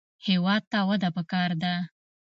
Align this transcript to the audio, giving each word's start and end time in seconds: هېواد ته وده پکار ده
هېواد 0.25 0.63
ته 0.71 0.79
وده 0.89 1.09
پکار 1.15 1.51
ده 1.61 1.73